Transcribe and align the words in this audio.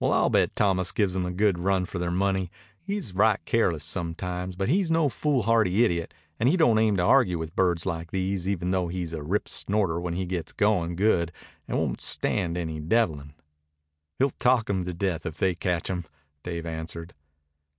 Well, 0.00 0.14
I'll 0.14 0.30
bet 0.30 0.56
Thomas 0.56 0.92
gives 0.92 1.14
'em 1.14 1.26
a 1.26 1.30
good 1.30 1.58
run 1.58 1.84
for 1.84 1.98
their 1.98 2.10
money. 2.10 2.48
He's 2.80 3.14
right 3.14 3.38
careless 3.44 3.84
sometimes, 3.84 4.56
but 4.56 4.70
he's 4.70 4.90
no 4.90 5.10
foolhardy 5.10 5.84
idiot 5.84 6.14
and 6.40 6.48
he 6.48 6.56
don't 6.56 6.78
aim 6.78 6.96
to 6.96 7.02
argue 7.02 7.38
with 7.38 7.54
birds 7.54 7.84
like 7.84 8.10
these 8.10 8.48
even 8.48 8.70
though 8.70 8.88
he's 8.88 9.12
a 9.12 9.22
rip 9.22 9.46
snorter 9.46 10.00
when 10.00 10.14
he 10.14 10.24
gets 10.24 10.52
goin' 10.52 10.96
good 10.96 11.32
and 11.68 11.76
won't 11.76 12.00
stand 12.00 12.56
any 12.56 12.80
devilin'." 12.80 13.34
"He'll 14.18 14.30
talk 14.30 14.68
them 14.68 14.84
to 14.84 14.94
death 14.94 15.26
if 15.26 15.36
they 15.36 15.54
catch 15.54 15.90
him," 15.90 16.06
Dave 16.42 16.64
answered. 16.64 17.12